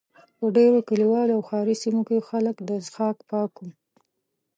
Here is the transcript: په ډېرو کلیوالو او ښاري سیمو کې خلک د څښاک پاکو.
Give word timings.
په 0.37 0.45
ډېرو 0.57 0.79
کلیوالو 0.89 1.35
او 1.37 1.41
ښاري 1.49 1.75
سیمو 1.81 2.01
کې 2.07 2.25
خلک 2.29 2.55
د 2.67 2.69
څښاک 2.85 3.17
پاکو. 3.29 3.65